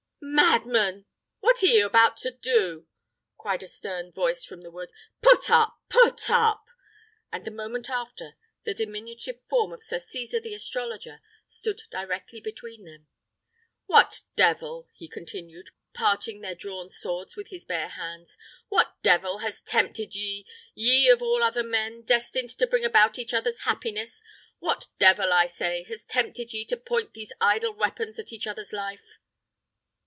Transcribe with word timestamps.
"Madmen! 0.23 1.05
what 1.39 1.63
are 1.63 1.67
ye 1.67 1.79
about 1.79 2.15
to 2.17 2.29
do?" 2.31 2.87
cried 3.37 3.63
a 3.63 3.67
stern 3.67 4.11
voice 4.11 4.43
from 4.45 4.61
the 4.61 4.71
wood. 4.71 4.91
"Put 5.21 5.49
up, 5.49 5.79
put 5.89 6.29
up!" 6.29 6.65
and 7.31 7.43
the 7.45 7.51
moment 7.51 7.89
after, 7.89 8.33
the 8.63 8.73
diminutive 8.73 9.37
form 9.49 9.71
of 9.71 9.83
Sir 9.83 9.97
Cesar 9.97 10.39
the 10.39 10.53
astrologer 10.53 11.21
stood 11.47 11.81
directly 11.89 12.39
between 12.41 12.83
them. 12.85 13.07
"What 13.87 14.21
devil," 14.35 14.87
he 14.93 15.07
continued, 15.07 15.69
parting 15.93 16.41
their 16.41 16.55
drawn 16.55 16.89
swords 16.89 17.35
with 17.35 17.49
his 17.49 17.65
bare 17.65 17.89
hands; 17.89 18.37
"what 18.69 18.95
devil 19.01 19.39
has 19.39 19.61
tempted 19.61 20.15
ye 20.15 20.45
ye, 20.75 21.09
of 21.09 21.21
all 21.21 21.43
other 21.43 21.63
men, 21.63 22.03
destined 22.03 22.49
to 22.51 22.67
bring 22.67 22.83
about 22.85 23.17
each 23.17 23.33
others' 23.33 23.61
happiness 23.61 24.21
what 24.59 24.87
devil, 24.99 25.31
I 25.33 25.45
say, 25.47 25.83
has 25.89 26.05
tempted 26.05 26.51
ye 26.53 26.63
to 26.65 26.77
point 26.77 27.13
these 27.13 27.33
idle 27.41 27.73
weapons 27.73 28.19
at 28.19 28.31
each 28.33 28.47
other's 28.47 28.71
life?" 28.73 29.17